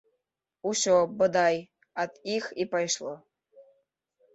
[0.69, 1.55] Усё, бадай,
[2.07, 3.17] ад іх і пайшло.